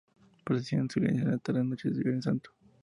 Procesiona 0.43 0.85
en 0.85 0.89
silencio 0.89 1.25
en 1.25 1.29
la 1.29 1.37
tarde-noche 1.37 1.89
del 1.91 1.99
Viernes 2.03 2.25
Santo. 2.25 2.49